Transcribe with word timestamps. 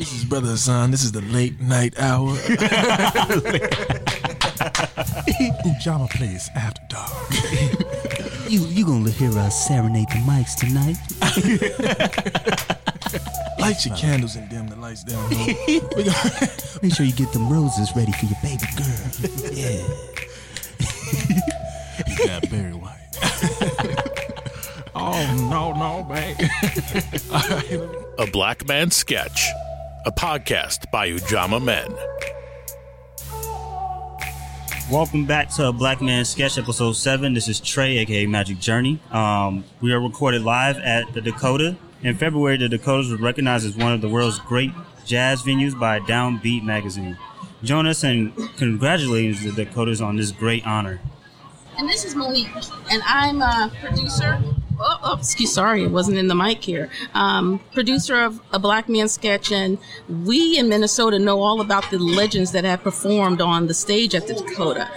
This 0.00 0.12
is 0.14 0.24
Brother 0.24 0.48
Hassan. 0.48 0.90
This 0.90 1.04
is 1.04 1.12
the 1.12 1.20
late 1.20 1.60
night 1.60 1.92
hour. 2.00 2.32
Ujamaa 5.68 6.08
plays 6.10 6.48
after 6.56 6.80
dark. 6.88 7.10
You 8.48 8.60
you 8.68 8.86
gonna 8.86 9.10
hear 9.10 9.30
us 9.38 9.66
serenade 9.66 10.08
the 10.08 10.22
mics 10.24 10.56
tonight? 10.56 10.96
Light 13.60 13.84
your 13.84 13.94
candles 13.94 14.36
and 14.36 14.48
dim 14.48 14.68
the 14.68 14.76
lights 14.76 15.04
down. 15.04 15.22
low. 15.30 15.36
Gonna- 15.94 16.14
Make 16.82 16.94
sure 16.94 17.04
you 17.04 17.12
get 17.12 17.30
them 17.34 17.52
roses 17.52 17.92
ready 17.94 18.12
for 18.12 18.24
your 18.24 18.38
baby 18.42 18.64
girl. 18.76 19.10
Yeah. 19.52 19.84
you 22.08 22.16
got 22.26 22.48
Barry 22.50 22.72
White. 22.72 22.96
oh 24.94 25.26
no, 25.50 25.72
no, 25.74 26.04
man. 26.08 26.36
All 27.30 27.48
right, 27.50 27.70
let 27.70 27.90
me- 27.90 27.96
A 28.18 28.26
Black 28.30 28.66
Man 28.66 28.90
Sketch, 28.90 29.46
a 30.06 30.12
podcast 30.12 30.90
by 30.90 31.10
Ujamaa 31.10 31.62
Men. 31.62 31.94
Welcome 34.90 35.26
back 35.26 35.50
to 35.56 35.72
Black 35.72 36.00
Man 36.00 36.24
Sketch 36.24 36.56
Episode 36.56 36.92
7. 36.92 37.34
This 37.34 37.48
is 37.48 37.60
Trey, 37.60 37.98
aka 37.98 38.26
Magic 38.26 38.58
Journey. 38.58 38.98
Um, 39.10 39.62
we 39.82 39.92
are 39.92 40.00
recorded 40.00 40.42
live 40.42 40.78
at 40.78 41.12
the 41.12 41.20
Dakota. 41.20 41.76
In 42.02 42.16
February, 42.16 42.56
the 42.56 42.68
Dakotas 42.68 43.10
was 43.10 43.20
recognized 43.20 43.66
as 43.66 43.76
one 43.76 43.92
of 43.92 44.00
the 44.00 44.08
world's 44.08 44.38
great 44.38 44.70
jazz 45.04 45.42
venues 45.42 45.78
by 45.78 46.00
Downbeat 46.00 46.62
magazine. 46.64 47.18
Join 47.62 47.86
us 47.86 48.02
and 48.02 48.34
congratulate 48.56 49.36
the 49.38 49.52
Dakotas 49.52 50.00
on 50.00 50.16
this 50.16 50.30
great 50.30 50.66
honor. 50.66 50.98
And 51.76 51.86
this 51.88 52.04
is 52.06 52.14
Monique, 52.14 52.48
and 52.90 53.02
I'm 53.04 53.42
a 53.42 53.70
producer. 53.82 54.42
Oh, 54.82 54.98
oh, 55.02 55.16
excuse, 55.18 55.52
sorry, 55.52 55.84
it 55.84 55.90
wasn't 55.90 56.16
in 56.16 56.28
the 56.28 56.34
mic 56.34 56.64
here. 56.64 56.88
Um, 57.12 57.60
producer 57.74 58.22
of 58.22 58.40
a 58.50 58.58
Black 58.58 58.88
Man 58.88 59.08
sketch, 59.08 59.52
and 59.52 59.76
we 60.08 60.58
in 60.58 60.70
Minnesota 60.70 61.18
know 61.18 61.42
all 61.42 61.60
about 61.60 61.90
the 61.90 61.98
legends 61.98 62.52
that 62.52 62.64
have 62.64 62.82
performed 62.82 63.42
on 63.42 63.66
the 63.66 63.74
stage 63.74 64.14
at 64.14 64.26
the 64.26 64.32
Dakota. 64.32 64.90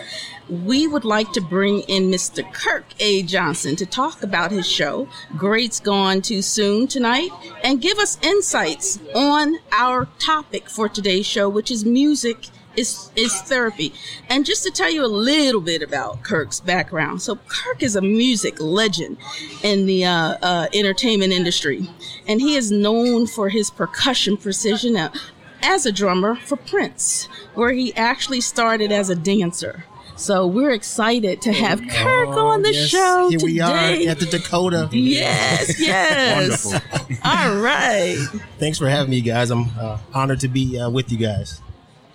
We 0.49 0.88
would 0.88 1.03
like 1.03 1.33
to 1.33 1.41
bring 1.41 1.81
in 1.81 2.03
Mr. 2.03 2.49
Kirk 2.53 2.85
A. 2.99 3.23
Johnson 3.23 3.75
to 3.75 3.85
talk 3.85 4.23
about 4.23 4.52
his 4.52 4.69
show, 4.69 5.09
Greats 5.38 5.81
Gone 5.81 6.22
Too 6.22 6.41
Soon, 6.41 6.88
tonight, 6.88 7.31
and 7.61 7.81
give 7.81 7.97
us 7.97 8.17
insights 8.22 9.00
on 9.13 9.57
our 9.73 10.07
topic 10.17 10.69
for 10.69 10.88
today's 10.88 11.25
show, 11.25 11.50
which 11.50 11.69
is 11.69 11.83
music 11.83 12.47
is 12.75 13.09
is 13.16 13.33
therapy. 13.43 13.93
And 14.29 14.45
just 14.45 14.63
to 14.63 14.71
tell 14.71 14.91
you 14.91 15.05
a 15.05 15.07
little 15.07 15.61
bit 15.61 15.81
about 15.81 16.23
Kirk's 16.23 16.59
background, 16.59 17.21
so 17.21 17.35
Kirk 17.47 17.83
is 17.83 17.95
a 17.95 18.02
music 18.02 18.59
legend 18.59 19.17
in 19.63 19.85
the 19.85 20.05
uh, 20.05 20.38
uh, 20.41 20.67
entertainment 20.73 21.33
industry, 21.33 21.89
and 22.27 22.41
he 22.41 22.55
is 22.55 22.71
known 22.71 23.27
for 23.27 23.49
his 23.49 23.69
percussion 23.69 24.38
precision 24.38 24.95
uh, 24.97 25.11
as 25.61 25.85
a 25.85 25.91
drummer 25.91 26.35
for 26.35 26.55
Prince, 26.57 27.25
where 27.53 27.71
he 27.71 27.94
actually 27.95 28.41
started 28.41 28.91
as 28.91 29.09
a 29.09 29.16
dancer. 29.16 29.85
So 30.16 30.45
we're 30.45 30.69
excited 30.71 31.41
to 31.41 31.51
have 31.53 31.79
Kirk 31.81 32.27
on 32.29 32.61
the 32.61 32.69
Oh, 32.69 32.71
yes. 32.71 32.88
show 32.88 33.29
Here 33.31 33.39
we 33.41 33.59
are 33.59 33.69
today. 33.94 34.05
at 34.07 34.19
the 34.19 34.27
Dakota. 34.27 34.88
Yes, 34.91 35.79
yes. 35.79 36.71
All 37.23 37.55
right. 37.57 38.16
Thanks 38.59 38.77
for 38.77 38.88
having 38.88 39.09
me, 39.09 39.21
guys. 39.21 39.49
I'm 39.49 39.66
uh, 39.79 39.97
honored 40.13 40.39
to 40.41 40.47
be 40.47 40.77
uh, 40.79 40.89
with 40.91 41.11
you 41.11 41.17
guys. 41.17 41.61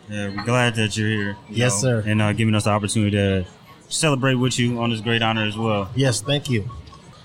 Yeah, 0.08 0.28
we're 0.28 0.44
glad 0.44 0.74
that 0.76 0.96
you're 0.96 1.08
here. 1.08 1.36
you 1.48 1.56
Yes, 1.56 1.80
sir. 1.80 2.02
And 2.06 2.22
uh, 2.22 2.32
giving 2.32 2.54
us 2.54 2.64
the 2.64 2.70
opportunity 2.70 3.10
to 3.12 3.46
celebrate 3.88 4.34
with 4.34 4.58
you 4.58 4.80
on 4.80 4.90
this 4.90 5.00
great 5.00 5.22
honor 5.22 5.44
as 5.44 5.56
well. 5.56 5.90
Yes, 5.94 6.20
thank 6.20 6.48
you. 6.48 6.70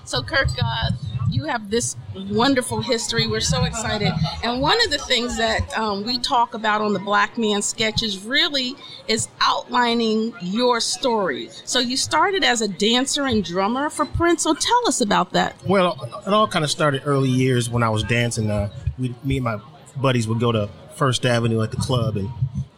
So, 0.04 0.22
Kirk, 0.22 0.48
uh, 0.62 0.90
you 1.30 1.44
have 1.46 1.70
this 1.70 1.96
wonderful 2.14 2.82
history. 2.82 3.26
We're 3.26 3.40
so 3.40 3.64
excited. 3.64 4.12
And 4.42 4.60
one 4.60 4.82
of 4.84 4.90
the 4.90 4.98
things 4.98 5.38
that 5.38 5.76
um, 5.78 6.04
we 6.04 6.18
talk 6.18 6.52
about 6.52 6.82
on 6.82 6.92
the 6.92 6.98
Black 6.98 7.38
Man 7.38 7.62
sketches 7.62 8.22
really 8.22 8.76
is 9.08 9.28
outlining 9.40 10.34
your 10.42 10.80
story. 10.80 11.48
So, 11.64 11.78
you 11.78 11.96
started 11.96 12.44
as 12.44 12.60
a 12.60 12.68
dancer 12.68 13.24
and 13.24 13.42
drummer 13.42 13.88
for 13.88 14.04
Prince. 14.04 14.42
So, 14.42 14.52
tell 14.52 14.86
us 14.86 15.00
about 15.00 15.32
that. 15.32 15.56
Well, 15.66 15.98
it 16.26 16.32
all 16.32 16.48
kind 16.48 16.64
of 16.66 16.70
started 16.70 17.02
early 17.06 17.30
years 17.30 17.70
when 17.70 17.82
I 17.82 17.88
was 17.88 18.02
dancing. 18.02 18.50
Uh, 18.50 18.70
we, 18.98 19.14
me 19.24 19.38
and 19.38 19.44
my 19.44 19.58
buddies 19.96 20.28
would 20.28 20.38
go 20.38 20.52
to 20.52 20.68
First 20.96 21.24
Avenue 21.24 21.62
at 21.62 21.70
the 21.70 21.76
club, 21.76 22.16
and 22.16 22.30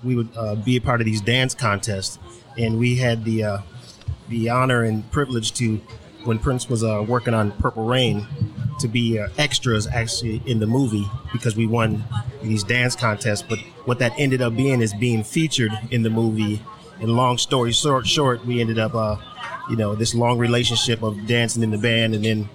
we 0.05 0.17
would 0.17 0.29
uh, 0.37 0.55
be 0.57 0.77
a 0.77 0.81
part 0.81 1.01
of 1.01 1.05
these 1.05 1.21
dance 1.21 1.55
contests. 1.55 2.19
And 2.59 2.79
we 2.79 2.97
had 2.97 3.25
the 3.25 3.45
uh, 3.45 3.59
the 4.29 4.49
honor 4.49 4.83
and 4.83 5.09
privilege 5.11 5.53
to, 5.55 5.81
when 6.25 6.39
Prince 6.39 6.69
was 6.69 6.83
uh, 6.83 7.05
working 7.07 7.35
on 7.35 7.53
Purple 7.53 7.85
Rain, 7.85 8.27
to 8.81 8.89
be 8.89 9.19
uh, 9.19 9.29
extras 9.39 9.87
actually 9.87 10.43
in 10.47 10.59
the 10.59 10.67
movie 10.67 11.07
because 11.33 11.57
we 11.57 11.67
won 11.67 12.05
these 12.43 12.63
dance 12.63 12.95
contests. 12.97 13.43
But 13.43 13.59
what 13.85 13.99
that 14.01 14.13
ended 14.19 14.43
up 14.43 14.57
being 14.57 14.81
is 14.83 14.93
being 14.95 15.23
featured 15.23 15.73
in 15.91 16.03
the 16.03 16.11
movie. 16.11 16.63
And 17.01 17.11
long 17.11 17.39
story 17.39 17.73
short, 17.73 18.07
short, 18.07 18.45
we 18.47 18.61
ended 18.61 18.79
up, 18.79 18.95
uh, 18.95 19.17
you 19.69 19.77
know, 19.77 19.95
this 19.95 20.15
long 20.15 20.39
relationship 20.39 21.03
of 21.03 21.27
dancing 21.27 21.63
in 21.63 21.71
the 21.71 21.79
band, 21.79 22.15
and 22.15 22.25
then 22.25 22.49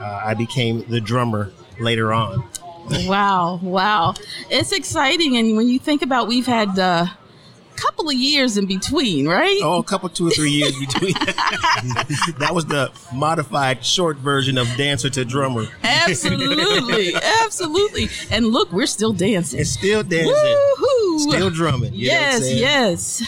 uh, 0.00 0.22
I 0.24 0.34
became 0.34 0.84
the 0.88 1.00
drummer 1.00 1.52
later 1.78 2.12
on. 2.12 2.48
Wow, 3.06 3.60
wow. 3.62 4.14
It's 4.50 4.72
exciting. 4.72 5.36
And 5.36 5.56
when 5.56 5.68
you 5.68 5.78
think 5.78 6.02
about 6.02 6.28
we've 6.28 6.46
had 6.46 6.78
a 6.78 7.16
couple 7.76 8.08
of 8.08 8.14
years 8.14 8.56
in 8.56 8.66
between, 8.66 9.28
right? 9.28 9.60
Oh, 9.62 9.78
a 9.78 9.82
couple, 9.84 10.08
two 10.08 10.26
or 10.26 10.30
three 10.30 10.50
years 10.50 10.76
between. 10.80 11.12
that 12.38 12.50
was 12.52 12.66
the 12.66 12.90
modified 13.14 13.84
short 13.84 14.16
version 14.16 14.58
of 14.58 14.66
dancer 14.76 15.08
to 15.10 15.24
drummer. 15.24 15.66
Absolutely, 15.84 17.14
absolutely. 17.44 18.08
And 18.30 18.48
look, 18.48 18.72
we're 18.72 18.86
still 18.86 19.12
dancing. 19.12 19.60
It's 19.60 19.70
still 19.70 20.02
dancing, 20.02 20.34
Woohoo! 20.34 21.18
still 21.20 21.50
drumming. 21.50 21.94
you 21.94 22.08
know 22.08 22.14
yes, 22.14 22.42
saying? 22.42 22.58
yes. 22.58 23.22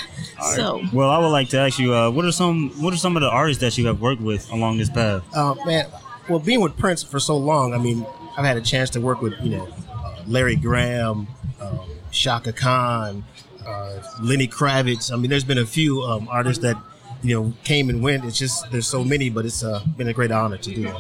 So, 0.57 0.81
Well, 0.93 1.11
I 1.11 1.19
would 1.19 1.29
like 1.29 1.51
to 1.51 1.59
ask 1.59 1.79
you, 1.79 1.95
uh, 1.95 2.11
what 2.11 2.25
are 2.25 2.33
some 2.33 2.71
what 2.83 2.95
are 2.95 2.97
some 2.97 3.15
of 3.17 3.21
the 3.21 3.29
artists 3.29 3.61
that 3.61 3.77
you 3.77 3.87
have 3.87 4.01
worked 4.01 4.23
with 4.23 4.51
along 4.51 4.79
this 4.79 4.89
path? 4.89 5.23
Uh, 5.37 5.55
man, 5.67 5.87
well, 6.29 6.39
being 6.39 6.61
with 6.63 6.79
Prince 6.79 7.03
for 7.03 7.21
so 7.21 7.37
long, 7.37 7.75
I 7.75 7.79
mean, 7.79 8.07
I've 8.41 8.47
had 8.47 8.57
a 8.57 8.63
chance 8.63 8.89
to 8.91 9.03
work 9.03 9.21
with, 9.21 9.35
you 9.43 9.51
know, 9.51 9.69
uh, 9.93 10.23
Larry 10.27 10.57
Graham, 10.57 11.29
um, 11.61 11.81
Chaka 12.11 12.55
Khan, 12.55 13.23
uh, 13.67 13.99
Lenny 14.23 14.49
Kravitz. 14.49 15.13
I 15.13 15.17
mean, 15.17 15.29
there's 15.29 15.45
been 15.45 15.59
a 15.59 15.67
few 15.67 16.01
um, 16.01 16.27
artists 16.31 16.63
that, 16.63 16.79
you 17.23 17.35
know, 17.39 17.53
came 17.65 17.91
and 17.91 18.03
went. 18.03 18.25
It's 18.25 18.39
just, 18.39 18.71
there's 18.71 18.87
so 18.87 19.05
many, 19.05 19.29
but 19.29 19.45
it's 19.45 19.63
uh, 19.63 19.85
been 19.99 20.09
a 20.09 20.15
great 20.15 20.33
honor 20.33 20.57
to 20.57 20.75
do 20.75 20.87
it. 20.87 20.95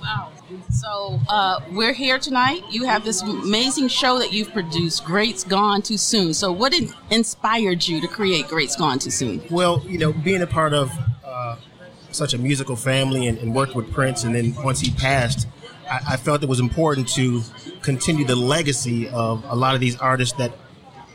wow. 0.00 0.32
So, 0.70 1.20
uh, 1.28 1.60
we're 1.70 1.92
here 1.92 2.18
tonight. 2.18 2.62
You 2.70 2.84
have 2.84 3.04
this 3.04 3.20
amazing 3.20 3.88
show 3.88 4.18
that 4.18 4.32
you've 4.32 4.50
produced, 4.50 5.04
Greats 5.04 5.44
Gone 5.44 5.82
Too 5.82 5.98
Soon. 5.98 6.32
So, 6.32 6.50
what 6.50 6.72
in- 6.72 6.94
inspired 7.10 7.86
you 7.86 8.00
to 8.00 8.08
create 8.08 8.48
Greats 8.48 8.74
Gone 8.74 8.98
Too 8.98 9.10
Soon? 9.10 9.42
Well, 9.50 9.84
you 9.86 9.98
know, 9.98 10.14
being 10.14 10.40
a 10.40 10.46
part 10.46 10.72
of 10.72 10.90
uh, 11.22 11.56
such 12.10 12.32
a 12.32 12.38
musical 12.38 12.74
family 12.74 13.26
and, 13.26 13.36
and 13.36 13.54
work 13.54 13.74
with 13.74 13.92
Prince, 13.92 14.24
and 14.24 14.34
then 14.34 14.54
once 14.64 14.80
he 14.80 14.90
passed, 14.92 15.46
I, 15.90 16.00
I 16.10 16.16
felt 16.16 16.42
it 16.42 16.48
was 16.48 16.60
important 16.60 17.08
to 17.10 17.42
continue 17.82 18.24
the 18.24 18.36
legacy 18.36 19.08
of 19.08 19.44
a 19.44 19.54
lot 19.54 19.74
of 19.74 19.80
these 19.80 19.96
artists 19.98 20.36
that 20.38 20.52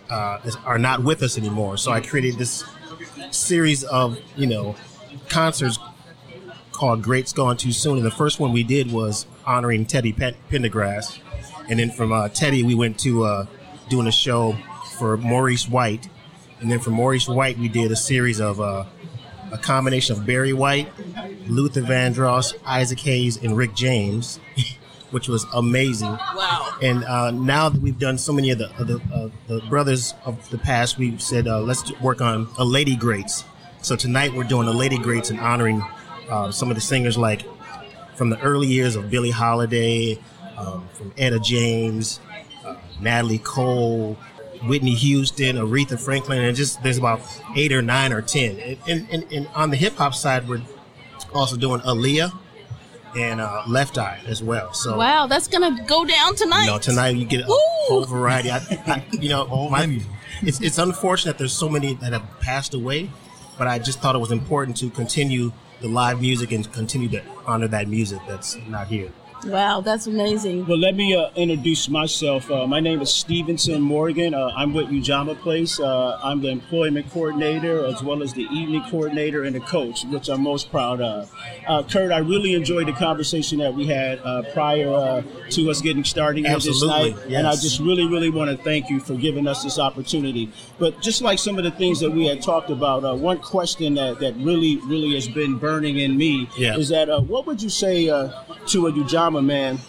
uh, 0.09 0.39
are 0.65 0.77
not 0.77 1.03
with 1.03 1.23
us 1.23 1.37
anymore. 1.37 1.77
So 1.77 1.91
I 1.91 2.01
created 2.01 2.37
this 2.37 2.63
series 3.31 3.83
of, 3.85 4.19
you 4.35 4.45
know, 4.45 4.75
concerts 5.29 5.79
called 6.71 7.01
Greats 7.01 7.33
Gone 7.33 7.57
Too 7.57 7.71
Soon. 7.71 7.97
And 7.97 8.05
the 8.05 8.11
first 8.11 8.39
one 8.39 8.51
we 8.51 8.63
did 8.63 8.91
was 8.91 9.25
honoring 9.45 9.85
Teddy 9.85 10.13
Pen- 10.13 10.35
Pendergrass. 10.51 11.19
And 11.69 11.79
then 11.79 11.89
from 11.89 12.11
uh, 12.11 12.29
Teddy, 12.29 12.63
we 12.63 12.75
went 12.75 12.99
to 12.99 13.23
uh, 13.23 13.45
doing 13.89 14.07
a 14.07 14.11
show 14.11 14.57
for 14.99 15.17
Maurice 15.17 15.67
White. 15.67 16.09
And 16.59 16.69
then 16.69 16.79
from 16.79 16.93
Maurice 16.93 17.27
White, 17.27 17.57
we 17.57 17.67
did 17.69 17.91
a 17.91 17.95
series 17.95 18.39
of 18.39 18.61
uh, 18.61 18.85
a 19.51 19.57
combination 19.57 20.17
of 20.17 20.25
Barry 20.25 20.53
White, 20.53 20.89
Luther 21.47 21.81
Vandross, 21.81 22.53
Isaac 22.65 22.99
Hayes, 22.99 23.37
and 23.37 23.55
Rick 23.57 23.75
James, 23.75 24.39
which 25.11 25.27
was 25.27 25.45
amazing. 25.53 26.11
Wow. 26.11 26.77
And 26.81 27.03
uh, 27.03 27.31
now 27.31 27.69
that 27.69 27.81
we've 27.81 27.99
done 27.99 28.17
so 28.17 28.33
many 28.33 28.51
of 28.51 28.57
the 28.57 28.69
of 28.77 28.87
the, 28.87 29.01
uh, 29.13 29.29
the 29.47 29.61
brothers 29.67 30.13
of 30.25 30.49
the 30.49 30.57
past, 30.57 30.97
we've 30.97 31.21
said 31.21 31.47
uh, 31.47 31.59
let's 31.61 31.91
work 32.01 32.21
on 32.21 32.47
a 32.57 32.65
Lady 32.65 32.95
Greats. 32.95 33.43
So 33.81 33.95
tonight 33.95 34.33
we're 34.33 34.43
doing 34.43 34.67
a 34.67 34.71
Lady 34.71 34.97
Greats 34.97 35.29
and 35.29 35.39
honoring 35.39 35.83
uh, 36.29 36.51
some 36.51 36.69
of 36.69 36.75
the 36.75 36.81
singers 36.81 37.17
like 37.17 37.45
from 38.15 38.29
the 38.29 38.39
early 38.41 38.67
years 38.67 38.95
of 38.95 39.09
Billie 39.11 39.31
Holiday, 39.31 40.19
um, 40.57 40.87
from 40.93 41.13
Etta 41.17 41.39
James, 41.39 42.19
uh, 42.65 42.75
Natalie 43.01 43.39
Cole, 43.39 44.17
Whitney 44.63 44.95
Houston, 44.95 45.57
Aretha 45.57 45.99
Franklin, 45.99 46.43
and 46.43 46.55
just 46.55 46.81
there's 46.81 46.97
about 46.97 47.21
eight 47.55 47.71
or 47.71 47.81
nine 47.81 48.13
or 48.13 48.21
ten. 48.21 48.57
And, 48.59 48.77
and, 48.87 49.07
and, 49.11 49.33
and 49.33 49.47
on 49.55 49.69
the 49.69 49.77
hip 49.77 49.95
hop 49.95 50.13
side, 50.15 50.47
we're 50.47 50.61
also 51.35 51.57
doing 51.57 51.81
Aaliyah 51.81 52.31
and 53.17 53.39
uh, 53.39 53.63
Left 53.67 53.97
Eye 53.97 54.19
as 54.27 54.41
well. 54.43 54.73
So 54.73 54.97
Wow, 54.97 55.27
that's 55.27 55.47
going 55.47 55.77
to 55.77 55.83
go 55.83 56.05
down 56.05 56.35
tonight. 56.35 56.65
you 56.65 56.71
know, 56.71 56.79
tonight 56.79 57.15
you 57.15 57.25
get 57.25 57.41
a 57.41 57.51
Ooh. 57.51 57.59
whole 57.87 58.05
variety. 58.05 58.51
I, 58.51 58.57
I, 58.87 59.05
you 59.11 59.29
know, 59.29 59.43
all 59.43 59.69
my, 59.69 60.01
it's 60.41 60.61
it's 60.61 60.77
unfortunate 60.77 61.37
there's 61.37 61.53
so 61.53 61.69
many 61.69 61.93
that 61.95 62.13
have 62.13 62.39
passed 62.39 62.73
away, 62.73 63.09
but 63.57 63.67
I 63.67 63.79
just 63.79 64.01
thought 64.01 64.15
it 64.15 64.19
was 64.19 64.31
important 64.31 64.77
to 64.77 64.89
continue 64.89 65.51
the 65.81 65.87
live 65.87 66.21
music 66.21 66.51
and 66.51 66.71
continue 66.73 67.09
to 67.09 67.21
honor 67.45 67.67
that 67.67 67.87
music 67.87 68.19
that's 68.27 68.57
not 68.67 68.87
here. 68.87 69.11
Wow, 69.45 69.81
that's 69.81 70.07
amazing. 70.07 70.65
Well, 70.65 70.79
let 70.79 70.95
me 70.95 71.15
uh, 71.15 71.29
introduce 71.35 71.87
myself. 71.87 72.49
Uh, 72.49 72.65
my 72.65 72.79
name 72.79 72.99
is 73.01 73.13
Stevenson 73.13 73.79
Morgan. 73.79 74.33
Uh, 74.33 74.51
I'm 74.55 74.73
with 74.73 74.87
Ujamaa 74.87 75.37
Place. 75.39 75.79
Uh, 75.79 76.19
I'm 76.23 76.41
the 76.41 76.49
employment 76.49 77.11
coordinator 77.11 77.85
as 77.85 78.01
well 78.01 78.23
as 78.23 78.33
the 78.33 78.43
evening 78.45 78.83
coordinator 78.89 79.43
and 79.43 79.55
the 79.55 79.59
coach, 79.59 80.03
which 80.05 80.29
I'm 80.29 80.41
most 80.41 80.71
proud 80.71 80.99
of. 80.99 81.31
Uh, 81.67 81.83
Kurt, 81.83 82.11
I 82.11 82.19
really 82.19 82.55
enjoyed 82.55 82.87
the 82.87 82.93
conversation 82.93 83.59
that 83.59 83.71
we 83.73 83.85
had 83.85 84.19
uh, 84.23 84.41
prior 84.53 84.91
uh, 84.91 85.21
to 85.51 85.69
us 85.69 85.79
getting 85.79 86.03
started 86.03 86.43
here 86.45 86.55
this 86.55 86.67
Absolutely, 86.67 87.11
night. 87.11 87.31
And 87.31 87.45
I 87.47 87.51
just 87.51 87.79
really, 87.79 88.07
really 88.07 88.31
want 88.31 88.49
to 88.49 88.57
thank 88.63 88.89
you 88.89 88.99
for 88.99 89.13
giving 89.13 89.45
us 89.47 89.63
this 89.63 89.77
opportunity. 89.77 90.51
But 90.79 91.01
just 91.01 91.21
like 91.21 91.37
some 91.37 91.59
of 91.59 91.63
the 91.63 91.71
things 91.71 91.99
that 91.99 92.09
we 92.09 92.25
had 92.25 92.41
talked 92.41 92.71
about, 92.71 93.03
uh, 93.05 93.13
one 93.13 93.37
question 93.37 93.93
that, 93.93 94.19
that 94.21 94.35
really, 94.37 94.77
really 94.87 95.13
has 95.13 95.27
been 95.27 95.59
burning 95.59 95.99
in 95.99 96.17
me 96.17 96.49
Yeah. 96.57 96.77
is 96.77 96.89
that 96.89 97.09
uh, 97.09 97.21
what 97.21 97.45
would 97.45 97.61
you 97.61 97.69
say 97.69 98.09
uh, 98.09 98.29
to 98.67 98.87
a 98.87 98.91
Ujamaa 98.91 99.34
man 99.41 99.79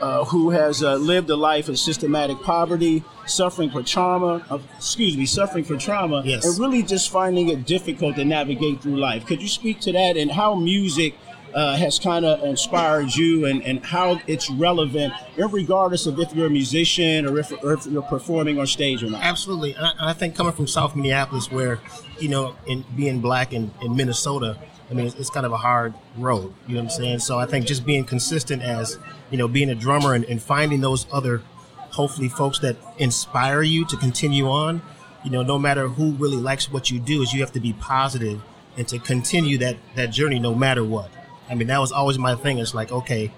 uh, 0.00 0.24
who 0.24 0.50
has 0.50 0.82
uh, 0.82 0.96
lived 0.96 1.30
a 1.30 1.36
life 1.36 1.68
of 1.68 1.78
systematic 1.78 2.40
poverty, 2.42 3.02
suffering 3.26 3.70
for 3.70 3.82
trauma, 3.82 4.44
uh, 4.50 4.58
excuse 4.76 5.16
me, 5.16 5.24
suffering 5.24 5.64
for 5.64 5.76
trauma, 5.76 6.22
Yes. 6.24 6.44
and 6.44 6.58
really 6.58 6.82
just 6.82 7.10
finding 7.10 7.48
it 7.48 7.64
difficult 7.64 8.16
to 8.16 8.24
navigate 8.24 8.82
through 8.82 8.96
life. 8.96 9.24
Could 9.26 9.40
you 9.40 9.48
speak 9.48 9.80
to 9.80 9.92
that 9.92 10.16
and 10.16 10.30
how 10.30 10.54
music 10.56 11.14
uh, 11.54 11.76
has 11.76 12.00
kind 12.00 12.24
of 12.24 12.42
inspired 12.42 13.14
you 13.14 13.46
and, 13.46 13.62
and 13.62 13.84
how 13.84 14.20
it's 14.26 14.50
relevant, 14.50 15.14
regardless 15.38 16.04
of 16.06 16.18
if 16.18 16.34
you're 16.34 16.48
a 16.48 16.50
musician 16.50 17.24
or 17.24 17.38
if, 17.38 17.52
or 17.62 17.74
if 17.74 17.86
you're 17.86 18.02
performing 18.02 18.58
on 18.58 18.66
stage 18.66 19.04
or 19.04 19.10
not? 19.10 19.22
Absolutely, 19.22 19.74
and 19.74 19.86
I, 19.86 20.10
I 20.10 20.12
think 20.12 20.34
coming 20.34 20.52
from 20.52 20.66
South 20.66 20.96
Minneapolis, 20.96 21.52
where 21.52 21.78
you 22.18 22.28
know, 22.28 22.56
in 22.66 22.84
being 22.96 23.20
black 23.20 23.52
in, 23.52 23.70
in 23.82 23.94
Minnesota, 23.94 24.58
I 24.90 24.94
mean, 24.94 25.06
it's, 25.06 25.30
kind 25.30 25.46
of 25.46 25.52
a 25.52 25.56
hard 25.56 25.94
road. 26.16 26.52
You 26.66 26.74
know 26.74 26.82
what 26.82 26.92
I'm 26.92 26.96
saying? 26.98 27.18
So 27.20 27.38
I 27.38 27.46
think 27.46 27.66
just 27.66 27.86
being 27.86 28.04
consistent 28.04 28.62
as 28.62 28.98
you 29.30 29.38
know, 29.38 29.48
being 29.48 29.70
a 29.70 29.74
drummer 29.74 30.14
and, 30.14 30.24
and 30.26 30.40
finding 30.40 30.80
those 30.80 31.06
other, 31.10 31.42
hopefully, 31.90 32.28
folks 32.28 32.58
that 32.60 32.76
inspire 32.98 33.62
you 33.62 33.84
to 33.86 33.96
continue 33.96 34.48
on. 34.48 34.82
You 35.24 35.30
know, 35.30 35.42
no 35.42 35.58
matter 35.58 35.88
who 35.88 36.12
really 36.12 36.36
likes 36.36 36.70
what 36.70 36.90
you 36.90 37.00
do, 37.00 37.22
is 37.22 37.32
you 37.32 37.40
have 37.40 37.52
to 37.52 37.60
be 37.60 37.72
positive 37.72 38.42
and 38.76 38.86
to 38.88 38.98
continue 38.98 39.58
that 39.58 39.76
that 39.94 40.10
journey 40.10 40.38
no 40.38 40.54
matter 40.54 40.84
what. 40.84 41.10
I 41.48 41.54
mean, 41.54 41.68
that 41.68 41.78
was 41.78 41.92
always 41.92 42.18
my 42.18 42.34
thing. 42.34 42.58
It's 42.58 42.74
like, 42.74 42.92
okay, 42.92 43.32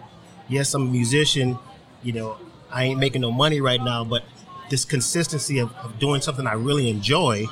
yes, 0.49 0.75
I'm 0.75 0.83
a 0.83 0.91
musician. 0.91 1.59
You 2.03 2.13
know, 2.13 2.37
I 2.71 2.85
ain't 2.85 3.01
making 3.01 3.21
no 3.21 3.31
money 3.31 3.61
right 3.61 3.81
now, 3.81 4.05
but 4.05 4.25
this 4.71 4.85
consistency 4.85 5.59
of, 5.59 5.75
of 5.77 5.99
doing 5.99 6.21
something 6.21 6.47
I 6.47 6.55
really 6.55 6.89
enjoy, 6.89 7.47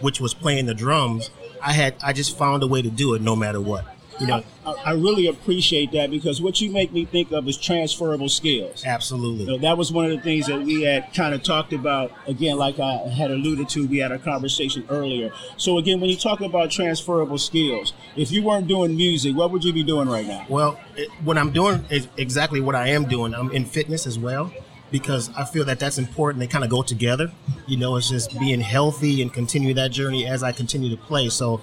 which 0.00 0.20
was 0.20 0.32
playing 0.34 0.66
the 0.66 0.74
drums, 0.74 1.30
I 1.62 1.72
had 1.72 1.96
I 2.02 2.12
just 2.12 2.36
found 2.36 2.62
a 2.62 2.66
way 2.66 2.82
to 2.82 2.90
do 2.90 3.14
it 3.14 3.22
no 3.22 3.36
matter 3.36 3.60
what. 3.60 3.86
You 4.20 4.26
know, 4.26 4.44
I, 4.64 4.72
I 4.86 4.92
really 4.92 5.26
appreciate 5.26 5.90
that 5.92 6.10
because 6.10 6.40
what 6.40 6.60
you 6.60 6.70
make 6.70 6.92
me 6.92 7.04
think 7.04 7.32
of 7.32 7.48
is 7.48 7.56
transferable 7.56 8.28
skills. 8.28 8.84
absolutely. 8.86 9.58
That 9.58 9.76
was 9.76 9.90
one 9.90 10.04
of 10.04 10.10
the 10.12 10.20
things 10.20 10.46
that 10.46 10.62
we 10.62 10.82
had 10.82 11.12
kind 11.14 11.34
of 11.34 11.42
talked 11.42 11.72
about. 11.72 12.12
Again, 12.26 12.56
like 12.56 12.78
I 12.78 12.98
had 13.08 13.30
alluded 13.30 13.68
to, 13.70 13.86
we 13.88 13.98
had 13.98 14.12
a 14.12 14.18
conversation 14.18 14.84
earlier. 14.90 15.32
So 15.56 15.78
again, 15.78 16.00
when 16.00 16.10
you 16.10 16.16
talk 16.16 16.40
about 16.40 16.70
transferable 16.70 17.38
skills, 17.38 17.94
if 18.14 18.30
you 18.30 18.42
weren't 18.44 18.68
doing 18.68 18.96
music, 18.96 19.34
what 19.34 19.50
would 19.50 19.64
you 19.64 19.72
be 19.72 19.82
doing 19.82 20.08
right 20.08 20.26
now? 20.26 20.46
Well, 20.48 20.78
it, 20.94 21.08
what 21.24 21.38
I'm 21.38 21.50
doing 21.50 21.84
is 21.90 22.06
exactly 22.16 22.60
what 22.60 22.76
I 22.76 22.88
am 22.88 23.06
doing. 23.06 23.34
I'm 23.34 23.50
in 23.50 23.64
fitness 23.64 24.06
as 24.06 24.18
well 24.18 24.52
because 24.92 25.30
I 25.34 25.44
feel 25.44 25.64
that 25.64 25.80
that's 25.80 25.98
important. 25.98 26.38
They 26.38 26.46
kind 26.46 26.62
of 26.62 26.70
go 26.70 26.82
together. 26.82 27.32
You 27.66 27.78
know, 27.78 27.96
it's 27.96 28.08
just 28.08 28.38
being 28.38 28.60
healthy 28.60 29.22
and 29.22 29.32
continue 29.32 29.74
that 29.74 29.90
journey 29.90 30.26
as 30.26 30.42
I 30.42 30.52
continue 30.52 30.94
to 30.94 31.02
play. 31.02 31.28
So, 31.30 31.60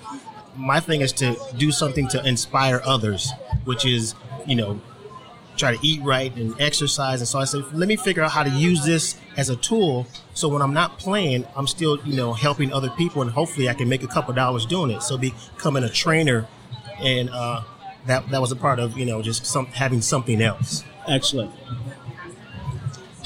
my 0.57 0.81
thing 0.81 0.99
is 1.01 1.13
to 1.13 1.37
do 1.57 1.71
something 1.71 2.07
to 2.09 2.27
inspire 2.27 2.81
others, 2.83 3.31
which 3.63 3.85
is, 3.85 4.15
you 4.45 4.55
know, 4.55 4.81
try 5.55 5.75
to 5.75 5.85
eat 5.85 6.01
right 6.01 6.35
and 6.35 6.59
exercise. 6.59 7.21
And 7.21 7.27
so 7.27 7.39
I 7.39 7.43
said, 7.45 7.71
let 7.73 7.87
me 7.87 7.95
figure 7.95 8.23
out 8.23 8.31
how 8.31 8.43
to 8.43 8.49
use 8.49 8.83
this 8.83 9.17
as 9.37 9.49
a 9.49 9.55
tool. 9.55 10.07
So 10.33 10.47
when 10.47 10.61
I'm 10.61 10.73
not 10.73 10.97
playing, 10.97 11.45
I'm 11.55 11.67
still, 11.67 11.99
you 12.05 12.15
know, 12.15 12.33
helping 12.33 12.73
other 12.73 12.89
people, 12.89 13.21
and 13.21 13.29
hopefully 13.29 13.69
I 13.69 13.73
can 13.73 13.87
make 13.87 14.03
a 14.03 14.07
couple 14.07 14.33
dollars 14.33 14.65
doing 14.65 14.91
it. 14.91 15.03
So 15.03 15.17
becoming 15.17 15.83
a 15.83 15.89
trainer, 15.89 16.47
and 16.99 17.29
uh, 17.29 17.61
that 18.07 18.29
that 18.29 18.41
was 18.41 18.51
a 18.51 18.55
part 18.55 18.79
of, 18.79 18.97
you 18.97 19.05
know, 19.05 19.21
just 19.21 19.45
some 19.45 19.67
having 19.67 20.01
something 20.01 20.41
else. 20.41 20.83
Excellent. 21.07 21.51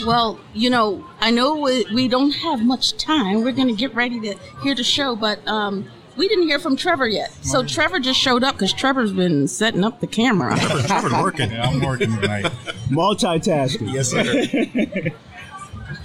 Well, 0.06 0.40
you 0.54 0.70
know, 0.70 1.06
I 1.20 1.32
know 1.32 1.56
we, 1.58 1.86
we 1.94 2.08
don't 2.08 2.32
have 2.32 2.64
much 2.66 2.98
time. 2.98 3.44
We're 3.44 3.52
going 3.52 3.68
to 3.68 3.76
get 3.76 3.94
ready 3.94 4.20
to 4.22 4.34
hear 4.64 4.76
the 4.76 4.84
show, 4.84 5.16
but 5.16 5.46
um, 5.48 5.86
we 6.18 6.28
didn't 6.28 6.48
hear 6.48 6.60
from 6.60 6.76
Trevor 6.76 7.08
yet. 7.08 7.32
So 7.44 7.64
Trevor 7.64 8.00
just 8.00 8.20
showed 8.20 8.44
up 8.44 8.56
because 8.56 8.74
Trevor's 8.74 9.12
been 9.14 9.48
setting 9.48 9.84
up 9.84 10.00
the 10.00 10.08
camera. 10.08 10.58
Trevor's 10.58 11.12
working. 11.22 11.52
Yeah, 11.52 11.68
I'm 11.70 11.80
working 11.82 12.16
tonight. 12.20 12.46
Multitasking. 12.90 13.94
Yes, 13.94 14.10
sir. 14.10 15.12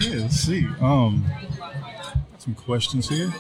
Yeah, 0.01 0.17
let's 0.21 0.37
see. 0.37 0.67
Um, 0.83 1.25
some 2.39 2.55
questions 2.55 3.09
here. 3.09 3.33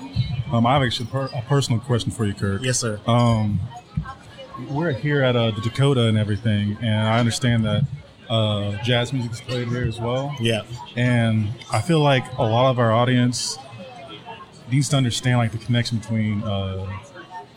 Um, 0.51 0.67
I 0.67 0.73
have 0.75 0.83
actually 0.83 1.07
per- 1.07 1.29
a 1.35 1.43
personal 1.43 1.79
question 1.79 2.11
for 2.11 2.25
you, 2.25 2.33
Kirk. 2.33 2.63
yes, 2.63 2.81
sir. 2.81 2.99
Um, 3.07 3.61
we're 4.71 4.93
here 4.93 5.23
at 5.23 5.37
uh, 5.37 5.51
the 5.51 5.61
Dakota 5.61 6.05
and 6.09 6.17
everything, 6.19 6.77
and 6.81 7.07
I 7.07 7.21
understand 7.21 7.65
that 7.67 7.85
uh, 8.29 8.73
jazz 8.83 9.13
music 9.13 9.33
is 9.33 9.41
played 9.41 9.69
here 9.69 9.85
as 9.87 9.99
well. 10.01 10.35
Yeah. 10.41 10.63
And 10.97 11.49
I 11.73 11.81
feel 11.81 12.01
like 12.01 12.25
a 12.39 12.43
lot 12.43 12.71
of 12.71 12.79
our 12.79 12.93
audience 12.93 13.59
needs 14.71 14.89
to 14.91 14.97
understand 14.97 15.39
like 15.39 15.53
the 15.53 15.59
connection 15.59 15.99
between 15.99 16.43
uh, 16.43 16.87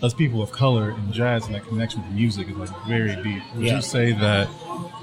us 0.02 0.14
people 0.14 0.42
of 0.42 0.52
color 0.52 0.92
and 0.92 1.12
jazz, 1.14 1.46
and 1.46 1.54
that 1.56 1.66
connection 1.68 2.02
to 2.04 2.10
music 2.10 2.50
is 2.50 2.56
like 2.58 2.70
very 2.88 3.16
deep. 3.24 3.44
Would 3.56 3.66
Yeah. 3.66 3.76
you 3.76 3.82
say 3.82 4.14
that? 4.14 4.48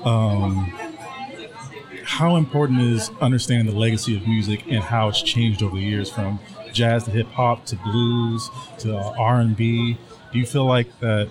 Um, 0.04 0.72
how 2.04 2.36
important 2.36 2.80
is 2.80 3.10
understanding 3.20 3.72
the 3.72 3.78
legacy 3.78 4.16
of 4.16 4.26
music 4.26 4.64
and 4.70 4.82
how 4.82 5.08
it's 5.08 5.20
changed 5.22 5.62
over 5.62 5.76
the 5.76 5.82
years 5.82 6.10
from 6.10 6.38
jazz 6.72 7.04
to 7.04 7.10
hip 7.10 7.28
hop 7.28 7.66
to 7.66 7.76
blues 7.76 8.48
to 8.78 8.96
uh, 8.96 9.14
R 9.18 9.40
and 9.40 9.54
B? 9.56 9.98
Do 10.32 10.38
you 10.38 10.46
feel 10.46 10.64
like 10.64 10.88
that 11.00 11.28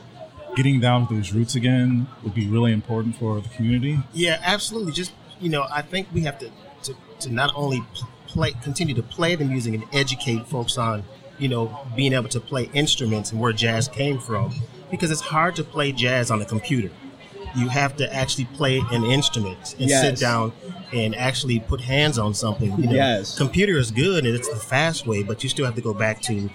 getting 0.57 0.79
down 0.79 1.07
to 1.07 1.15
those 1.15 1.31
roots 1.31 1.53
again 1.55 2.07
would 2.23 2.33
be 2.33 2.47
really 2.47 2.73
important 2.73 3.15
for 3.15 3.39
the 3.39 3.49
community? 3.49 3.99
Yeah, 4.11 4.39
absolutely. 4.43 4.91
Just 4.91 5.13
you 5.39 5.49
know, 5.49 5.65
I 5.71 5.83
think 5.83 6.07
we 6.13 6.21
have 6.21 6.37
to 6.39 6.49
to, 6.83 6.95
to 7.21 7.31
not 7.31 7.51
only 7.55 7.83
play, 8.25 8.51
continue 8.63 8.95
to 8.95 9.03
play 9.03 9.35
the 9.35 9.45
music 9.45 9.73
and 9.75 9.83
educate 9.93 10.47
folks 10.47 10.77
on, 10.77 11.03
you 11.37 11.47
know, 11.47 11.79
being 11.95 12.11
able 12.13 12.29
to 12.29 12.39
play 12.39 12.69
instruments 12.73 13.31
and 13.31 13.39
where 13.39 13.53
jazz 13.53 13.87
came 13.87 14.17
from, 14.19 14.53
because 14.91 15.11
it's 15.11 15.21
hard 15.21 15.55
to 15.57 15.63
play 15.63 15.91
jazz 15.91 16.31
on 16.31 16.41
a 16.41 16.45
computer. 16.45 16.89
You 17.55 17.69
have 17.69 17.95
to 17.97 18.13
actually 18.13 18.45
play 18.45 18.83
an 18.91 19.03
instrument 19.03 19.75
and 19.79 19.89
sit 19.89 20.17
down 20.19 20.51
and 20.93 21.15
actually 21.15 21.59
put 21.59 21.81
hands 21.81 22.17
on 22.17 22.33
something. 22.33 22.71
You 22.79 22.87
know, 22.87 22.93
Yes. 22.93 23.37
computer 23.37 23.77
is 23.77 23.89
good 23.91 24.25
and 24.25 24.35
it's 24.35 24.49
the 24.49 24.59
fast 24.59 25.07
way, 25.07 25.23
but 25.23 25.43
you 25.43 25.49
still 25.49 25.65
have 25.65 25.75
to 25.75 25.81
go 25.81 25.93
back 25.93 26.21
to 26.23 26.49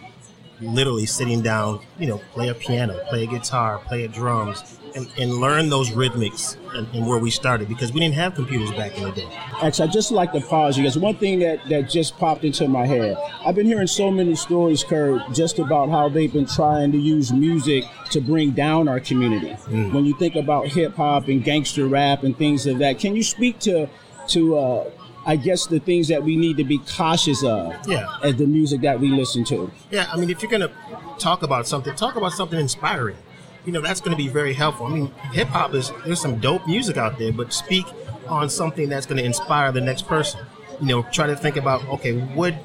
literally 0.63 1.07
sitting 1.07 1.43
down, 1.43 1.81
you 1.99 2.07
know, 2.07 2.19
play 2.33 2.49
a 2.49 2.55
piano, 2.55 2.99
play 3.09 3.25
a 3.25 3.27
guitar, 3.27 3.79
play 3.79 4.05
a 4.05 4.09
drums, 4.09 4.79
and, 4.95 5.11
and 5.19 5.35
learn 5.35 5.69
those 5.69 5.91
rhythmics 5.91 6.57
and, 6.77 6.87
and 6.95 7.07
where 7.07 7.19
we 7.19 7.31
started 7.31 7.69
because 7.69 7.93
we 7.93 8.01
didn't 8.01 8.15
have 8.15 8.35
computers 8.35 8.71
back 8.73 8.97
in 8.97 9.05
the 9.05 9.13
day. 9.13 9.29
Actually, 9.63 9.89
I 9.89 9.93
just 9.93 10.11
like 10.11 10.33
to 10.33 10.41
pause 10.41 10.77
you 10.77 10.85
guys. 10.85 10.99
One 10.99 11.17
thing 11.17 11.39
that, 11.41 11.67
that 11.69 11.89
just 11.89 12.19
popped 12.19 12.45
into 12.45 12.69
my 12.69 12.87
head. 12.87 13.17
I've 13.45 13.55
been 13.55 13.67
hearing 13.67 13.87
so 13.87 14.11
many 14.11 14.35
stories, 14.35 14.85
Kurt, 14.85 15.23
just 15.33 15.59
about 15.59 15.89
how 15.89 16.09
they've 16.09 16.33
been 16.33 16.47
trying 16.47 16.93
to 16.93 16.99
use 16.99 17.33
music 17.33 17.85
to 18.11 18.21
bring 18.21 18.51
down 18.51 18.89
our 18.89 19.01
community. 19.01 19.53
When 19.93 20.05
you 20.05 20.17
think 20.19 20.37
about 20.37 20.67
hip 20.67 20.95
hop 20.95 21.29
and 21.29 21.43
gangster 21.43 21.87
rap 21.87 22.23
and 22.23 22.37
things 22.37 22.67
of 22.67 22.79
that, 22.79 22.99
can 22.99 23.17
you 23.17 23.23
speak 23.23 23.59
to 23.61 23.89
to 24.29 24.57
uh, 24.57 24.91
I 25.25 25.37
guess 25.37 25.67
the 25.67 25.79
things 25.79 26.09
that 26.09 26.23
we 26.23 26.37
need 26.37 26.57
to 26.57 26.65
be 26.65 26.79
cautious 26.79 27.45
of 27.45 27.75
Yeah. 27.87 28.07
as 28.23 28.37
the 28.37 28.47
music 28.47 28.81
that 28.83 28.99
we 28.99 29.09
listen 29.09 29.45
to? 29.45 29.71
Yeah, 29.91 30.07
I 30.13 30.17
mean, 30.17 30.31
if 30.31 30.43
you're 30.43 30.51
gonna 30.51 30.71
talk 31.19 31.43
about 31.43 31.67
something, 31.69 31.95
talk 31.95 32.17
about 32.17 32.33
something 32.33 32.59
inspiring. 32.59 33.17
You 33.65 33.73
know, 33.73 33.81
that's 33.81 34.01
gonna 34.01 34.17
be 34.17 34.29
very 34.29 34.53
helpful. 34.55 34.87
I 34.87 34.91
mean, 34.91 35.11
hip 35.33 35.49
hop 35.49 35.75
is 35.75 35.93
there's 36.05 36.21
some 36.21 36.39
dope 36.41 36.67
music 36.67 36.97
out 36.97 37.19
there, 37.19 37.33
but 37.33 37.53
speak 37.53 37.87
on 38.29 38.51
something 38.51 38.89
that's 38.89 39.07
gonna 39.07 39.23
inspire 39.23 39.71
the 39.71 39.81
next 39.81 40.09
person. 40.09 40.41
You 40.81 40.87
know, 40.89 41.03
try 41.13 41.29
to 41.29 41.37
think 41.37 41.57
about 41.57 41.87
okay, 41.89 42.13
would 42.35 42.57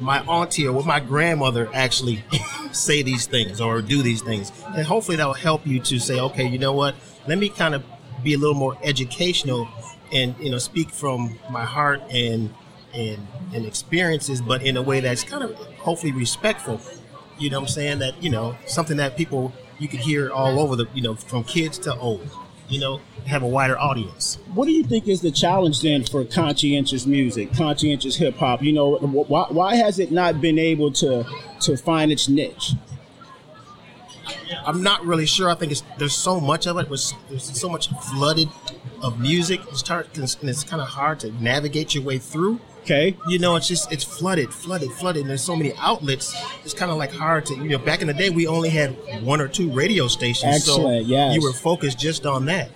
my 0.00 0.20
auntie 0.24 0.66
or 0.66 0.72
would 0.72 0.84
my 0.84 1.00
grandmother 1.00 1.70
actually 1.72 2.22
say 2.72 3.02
these 3.02 3.24
things 3.26 3.60
or 3.60 3.80
do 3.80 4.02
these 4.02 4.20
things, 4.20 4.52
and 4.76 4.84
hopefully 4.86 5.16
that 5.16 5.26
will 5.26 5.32
help 5.32 5.66
you 5.66 5.80
to 5.80 5.98
say, 5.98 6.20
okay, 6.20 6.46
you 6.46 6.58
know 6.58 6.72
what? 6.72 6.94
Let 7.26 7.38
me 7.38 7.48
kind 7.48 7.74
of 7.74 7.82
be 8.22 8.34
a 8.34 8.38
little 8.38 8.54
more 8.54 8.76
educational 8.82 9.68
and 10.12 10.34
you 10.38 10.50
know 10.50 10.58
speak 10.58 10.90
from 10.90 11.38
my 11.50 11.64
heart 11.64 12.00
and 12.10 12.52
and 12.94 13.26
and 13.54 13.66
experiences, 13.66 14.40
but 14.40 14.62
in 14.62 14.76
a 14.76 14.82
way 14.82 15.00
that's 15.00 15.24
kind 15.24 15.42
of 15.42 15.54
hopefully 15.78 16.12
respectful. 16.12 16.80
You 17.38 17.50
know 17.50 17.60
I'm 17.60 17.68
saying? 17.68 17.98
That, 18.00 18.22
you 18.22 18.30
know, 18.30 18.56
something 18.66 18.96
that 18.98 19.16
people 19.16 19.52
you 19.78 19.88
could 19.88 20.00
hear 20.00 20.30
all 20.30 20.60
over 20.60 20.76
the 20.76 20.86
you 20.94 21.02
know, 21.02 21.14
from 21.14 21.44
kids 21.44 21.78
to 21.80 21.96
old. 21.96 22.28
You 22.68 22.80
know, 22.80 23.00
have 23.26 23.42
a 23.42 23.46
wider 23.46 23.78
audience. 23.78 24.38
What 24.54 24.64
do 24.64 24.72
you 24.72 24.82
think 24.82 25.06
is 25.06 25.20
the 25.20 25.30
challenge 25.30 25.82
then 25.82 26.04
for 26.04 26.24
conscientious 26.24 27.04
music, 27.04 27.52
conscientious 27.52 28.16
hip 28.16 28.36
hop? 28.36 28.62
You 28.62 28.72
know, 28.72 28.96
why, 28.96 29.46
why 29.50 29.74
has 29.76 29.98
it 29.98 30.10
not 30.10 30.40
been 30.40 30.58
able 30.58 30.90
to 30.92 31.26
to 31.60 31.76
find 31.76 32.10
its 32.10 32.28
niche? 32.30 32.72
I'm 34.64 34.82
not 34.82 35.04
really 35.04 35.26
sure. 35.26 35.48
I 35.50 35.54
think 35.54 35.72
it's 35.72 35.82
there's 35.98 36.14
so 36.14 36.40
much 36.40 36.66
of 36.66 36.78
it. 36.78 36.88
Was 36.88 37.14
there's 37.28 37.58
so 37.58 37.68
much 37.68 37.88
flooded 38.10 38.48
of 39.02 39.18
music. 39.20 39.60
It's 39.70 39.86
hard, 39.86 40.08
and 40.14 40.24
it's 40.24 40.64
kind 40.64 40.82
of 40.82 40.88
hard 40.88 41.20
to 41.20 41.30
navigate 41.42 41.94
your 41.94 42.04
way 42.04 42.18
through. 42.18 42.60
Okay. 42.82 43.16
You 43.28 43.38
know, 43.38 43.54
it's 43.56 43.68
just 43.68 43.92
it's 43.92 44.02
flooded, 44.04 44.52
flooded, 44.52 44.90
flooded. 44.92 45.22
And 45.22 45.30
there's 45.30 45.42
so 45.42 45.54
many 45.54 45.72
outlets. 45.78 46.34
It's 46.64 46.74
kind 46.74 46.90
of 46.90 46.96
like 46.96 47.12
hard 47.12 47.46
to 47.46 47.54
you 47.54 47.68
know. 47.68 47.78
Back 47.78 48.00
in 48.00 48.08
the 48.08 48.14
day, 48.14 48.30
we 48.30 48.46
only 48.46 48.70
had 48.70 48.90
one 49.22 49.40
or 49.40 49.48
two 49.48 49.70
radio 49.70 50.08
stations. 50.08 50.56
Excellent, 50.56 51.04
So 51.04 51.08
yes. 51.08 51.34
you 51.34 51.42
were 51.42 51.52
focused 51.52 51.98
just 51.98 52.26
on 52.26 52.46
that. 52.46 52.70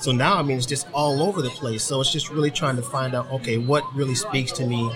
So 0.00 0.12
now, 0.12 0.38
I 0.38 0.42
mean, 0.42 0.56
it's 0.56 0.64
just 0.64 0.86
all 0.94 1.22
over 1.22 1.42
the 1.42 1.50
place. 1.50 1.82
So 1.82 2.00
it's 2.00 2.10
just 2.10 2.30
really 2.30 2.50
trying 2.50 2.76
to 2.76 2.82
find 2.82 3.14
out, 3.14 3.30
okay, 3.32 3.58
what 3.58 3.84
really 3.94 4.14
speaks 4.14 4.50
to 4.52 4.66
me, 4.66 4.90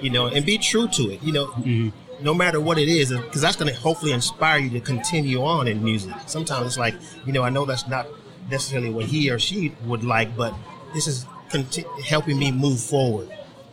you 0.00 0.08
know, 0.08 0.28
and 0.28 0.46
be 0.46 0.56
true 0.56 0.88
to 0.88 1.10
it. 1.10 1.22
You 1.22 1.32
know, 1.32 1.46
Mm-hmm. 1.48 1.90
No 2.22 2.34
matter 2.34 2.60
what 2.60 2.78
it 2.78 2.88
is, 2.88 3.10
because 3.10 3.40
that's 3.40 3.56
going 3.56 3.72
to 3.72 3.78
hopefully 3.78 4.12
inspire 4.12 4.58
you 4.58 4.70
to 4.70 4.80
continue 4.80 5.42
on 5.42 5.68
in 5.68 5.82
music. 5.82 6.14
Sometimes 6.26 6.66
it's 6.66 6.78
like, 6.78 6.94
you 7.26 7.32
know, 7.32 7.42
I 7.42 7.50
know 7.50 7.64
that's 7.64 7.88
not 7.88 8.06
necessarily 8.50 8.90
what 8.90 9.06
he 9.06 9.30
or 9.30 9.38
she 9.38 9.74
would 9.84 10.04
like, 10.04 10.36
but 10.36 10.54
this 10.94 11.06
is 11.06 11.26
conti- 11.50 11.84
helping 12.04 12.38
me 12.38 12.52
move 12.52 12.80
forward. 12.80 13.30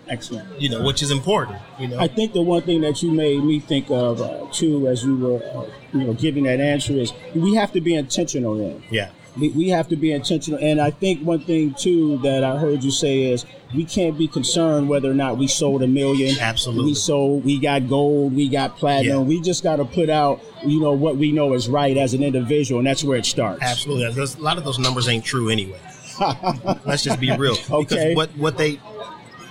Excellent. 0.10 0.62
You 0.62 0.70
know, 0.70 0.84
which 0.84 1.04
is 1.04 1.12
important. 1.12 1.58
You 1.80 1.90
know, 1.90 2.00
I 2.00 2.08
think 2.08 2.32
the 2.34 2.42
one 2.42 2.62
thing 2.62 2.82
that 2.82 3.04
you 3.04 3.12
made 3.12 3.44
me 3.44 3.60
think 3.60 3.90
of 3.90 4.22
uh, 4.22 4.46
too, 4.52 4.88
as 4.88 5.04
you 5.04 5.18
were, 5.18 5.44
uh, 5.44 5.70
you 5.94 6.06
know, 6.06 6.14
giving 6.14 6.44
that 6.44 6.62
answer 6.62 6.94
is 6.94 7.12
we 7.36 7.56
have 7.56 7.74
to 7.74 7.82
be 7.82 7.94
intentional 7.94 8.60
in. 8.60 8.82
yeah, 8.90 9.10
We, 9.40 9.50
we 9.50 9.70
have 9.70 9.88
to 9.90 9.96
be 9.96 10.12
intentional, 10.12 10.60
and 10.60 10.82
I 10.82 10.92
think 10.92 11.26
one 11.26 11.40
thing 11.40 11.74
too 11.74 12.18
that 12.20 12.44
I 12.44 12.58
heard 12.58 12.84
you 12.84 12.92
say 12.92 13.24
is 13.32 13.46
we 13.76 13.86
can't 13.86 14.18
be 14.18 14.28
concerned 14.28 14.88
whether 14.88 15.12
or 15.12 15.14
not 15.14 15.38
we 15.38 15.48
sold 15.48 15.84
a 15.84 15.88
million. 15.88 16.40
Absolutely. 16.40 16.86
we 16.86 16.94
sold, 16.94 17.44
we 17.44 17.60
got 17.60 17.88
gold, 17.88 18.34
we 18.34 18.50
got 18.50 18.78
platinum. 18.78 19.18
Yeah. 19.20 19.24
We 19.24 19.42
just 19.42 19.64
got 19.64 19.78
to 19.78 19.86
put 19.86 20.10
out, 20.10 20.42
you 20.66 20.80
know, 20.80 20.94
what 20.94 21.18
we 21.18 21.32
know 21.32 21.54
is 21.54 21.68
right 21.68 21.96
as 21.98 22.14
an 22.14 22.24
individual, 22.24 22.80
and 22.80 22.88
that's 22.88 23.04
where 23.04 23.18
it 23.18 23.26
starts. 23.26 23.62
absolutely. 23.62 24.06
A 24.06 24.42
lot 24.42 24.58
of 24.58 24.64
those 24.64 24.80
numbers 24.80 25.08
ain't 25.08 25.26
true 25.26 25.50
anyway. 25.50 25.80
Let's 26.86 27.04
just 27.04 27.20
be 27.20 27.36
real. 27.36 27.58
Okay. 27.70 27.84
Because 27.84 28.16
what 28.16 28.30
what 28.38 28.58
they 28.58 28.80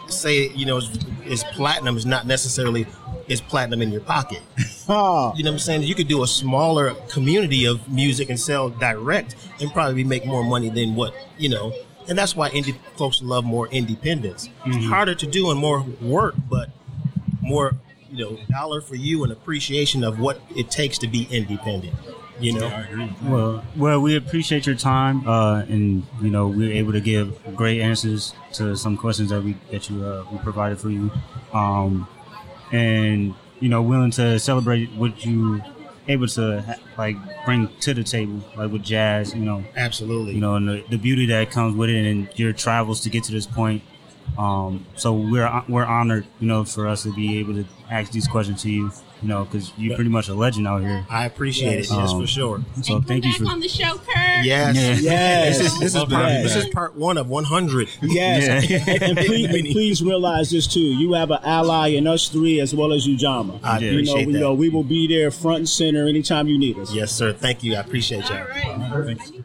say, 0.08 0.48
you 0.48 0.66
know, 0.66 0.78
is, 0.78 0.98
is 1.24 1.44
platinum 1.52 1.96
is 1.96 2.06
not 2.06 2.26
necessarily 2.26 2.86
is 3.28 3.40
platinum 3.40 3.82
in 3.82 3.90
your 3.90 4.00
pocket. 4.00 4.42
You 5.36 5.42
know 5.42 5.50
what 5.50 5.54
I'm 5.54 5.58
saying? 5.58 5.82
You 5.82 5.96
could 5.96 6.06
do 6.06 6.22
a 6.22 6.28
smaller 6.28 6.94
community 7.08 7.64
of 7.64 7.88
music 7.90 8.30
and 8.30 8.38
sell 8.38 8.70
direct 8.70 9.34
and 9.60 9.72
probably 9.72 10.04
make 10.04 10.24
more 10.24 10.44
money 10.44 10.68
than 10.68 10.94
what, 10.94 11.12
you 11.38 11.48
know. 11.48 11.72
And 12.08 12.16
that's 12.16 12.36
why 12.36 12.50
indie 12.50 12.76
folks 12.96 13.20
love 13.20 13.44
more 13.44 13.66
independence. 13.68 14.48
It's 14.64 14.86
harder 14.86 15.16
to 15.16 15.26
do 15.26 15.50
and 15.50 15.58
more 15.58 15.84
work, 16.00 16.36
but 16.48 16.70
more, 17.42 17.72
you 18.10 18.24
know, 18.24 18.38
dollar 18.48 18.80
for 18.80 18.94
you 18.94 19.24
and 19.24 19.32
appreciation 19.32 20.04
of 20.04 20.20
what 20.20 20.40
it 20.54 20.70
takes 20.70 20.98
to 20.98 21.08
be 21.08 21.26
independent. 21.32 21.94
You 22.38 22.52
know? 22.60 23.08
Well, 23.24 23.64
well, 23.76 24.00
we 24.00 24.14
appreciate 24.14 24.66
your 24.66 24.76
time, 24.76 25.26
uh, 25.26 25.62
and 25.62 26.04
you 26.20 26.30
know 26.30 26.48
we 26.48 26.68
are 26.68 26.72
able 26.74 26.92
to 26.92 27.00
give 27.00 27.40
great 27.56 27.80
answers 27.80 28.34
to 28.52 28.76
some 28.76 28.98
questions 28.98 29.30
that 29.30 29.42
we 29.42 29.56
that 29.70 29.88
you 29.88 30.04
uh, 30.04 30.22
we 30.30 30.36
provided 30.38 30.78
for 30.78 30.90
you, 30.90 31.10
um, 31.54 32.06
and 32.72 33.34
you 33.60 33.68
know 33.68 33.82
willing 33.82 34.10
to 34.12 34.38
celebrate 34.38 34.90
what 34.92 35.24
you 35.24 35.62
able 36.08 36.26
to 36.26 36.78
like 36.96 37.16
bring 37.44 37.68
to 37.80 37.94
the 37.94 38.04
table, 38.04 38.40
like 38.56 38.70
with 38.70 38.82
jazz, 38.82 39.34
you 39.34 39.40
know, 39.40 39.64
Absolutely. 39.76 40.34
you 40.34 40.40
know, 40.40 40.54
and 40.54 40.68
the, 40.68 40.84
the 40.90 40.98
beauty 40.98 41.26
that 41.26 41.50
comes 41.50 41.74
with 41.76 41.90
it, 41.90 42.06
and 42.06 42.28
your 42.36 42.52
travels 42.52 43.00
to 43.02 43.10
get 43.10 43.24
to 43.24 43.32
this 43.32 43.46
point. 43.46 43.82
Um, 44.38 44.86
so 44.96 45.14
we're 45.14 45.64
we're 45.68 45.84
honored, 45.84 46.26
you 46.40 46.46
know, 46.46 46.64
for 46.64 46.86
us 46.86 47.04
to 47.04 47.12
be 47.12 47.38
able 47.38 47.54
to 47.54 47.64
ask 47.90 48.12
these 48.12 48.26
questions 48.26 48.62
to 48.62 48.70
you, 48.70 48.92
you 49.22 49.28
know, 49.28 49.44
because 49.44 49.72
you're 49.78 49.94
pretty 49.94 50.10
much 50.10 50.28
a 50.28 50.34
legend 50.34 50.68
out 50.68 50.82
here. 50.82 51.06
I 51.08 51.24
appreciate 51.24 51.78
it. 51.80 51.90
Yes, 51.90 52.10
Um, 52.12 52.20
for 52.20 52.26
sure. 52.26 52.58
So 52.58 52.62
and 52.76 52.86
come 52.86 53.02
thank 53.04 53.24
you 53.24 53.30
back 53.32 53.40
for 53.40 53.46
on 53.48 53.60
the 53.60 53.68
show, 53.68 53.94
Kurt. 53.96 54.44
Yes. 54.44 54.76
Yeah. 54.76 54.94
yes, 55.00 55.58
This 55.58 55.72
is 55.72 55.78
this 55.80 55.94
is 55.94 56.04
part, 56.04 56.10
have 56.30 56.42
this 56.42 56.56
is 56.56 56.66
part 56.68 56.94
one 56.96 57.16
of 57.16 57.28
100. 57.28 57.88
Yes, 58.02 58.68
Yeah. 58.70 58.78
and, 58.86 59.02
and 59.02 59.18
please, 59.18 59.46
and 59.54 59.66
please 59.72 60.02
realize 60.02 60.50
this 60.50 60.66
too. 60.66 60.80
You 60.80 61.14
have 61.14 61.30
an 61.30 61.38
ally 61.42 61.88
in 61.88 62.06
us 62.06 62.28
three 62.28 62.60
as 62.60 62.74
well 62.74 62.92
as 62.92 63.06
Ujamaa. 63.06 63.58
I 63.62 63.78
you 63.78 63.86
know, 63.86 63.92
appreciate 63.92 64.26
we 64.26 64.32
that. 64.34 64.38
know 64.40 64.52
we 64.54 64.68
will 64.68 64.84
be 64.84 65.06
there 65.08 65.30
front 65.30 65.58
and 65.58 65.68
center 65.68 66.06
anytime 66.06 66.46
you 66.48 66.58
need 66.58 66.78
us. 66.78 66.92
Yes, 66.92 67.10
sir. 67.12 67.32
Thank 67.32 67.62
you. 67.64 67.74
I 67.76 67.80
appreciate 67.80 68.30
All 68.30 68.36
y'all. 68.36 68.46
right. 68.46 69.06
Thanks. 69.06 69.30
He 69.30 69.42